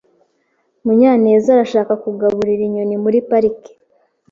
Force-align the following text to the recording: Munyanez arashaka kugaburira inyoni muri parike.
Munyanez 0.83 1.45
arashaka 1.53 1.93
kugaburira 2.03 2.61
inyoni 2.67 2.95
muri 3.03 3.17
parike. 3.29 3.71